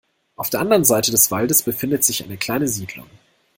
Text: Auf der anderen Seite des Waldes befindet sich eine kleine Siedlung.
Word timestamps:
Auf 0.35 0.49
der 0.49 0.61
anderen 0.61 0.83
Seite 0.83 1.11
des 1.11 1.29
Waldes 1.29 1.61
befindet 1.61 2.03
sich 2.03 2.23
eine 2.23 2.35
kleine 2.35 2.67
Siedlung. 2.67 3.05